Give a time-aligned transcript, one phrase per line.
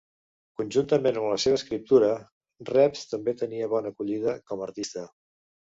[0.61, 2.09] Conjuntament amb la seva escriptura,
[2.73, 5.11] Reps també tenia bona acollida com artista.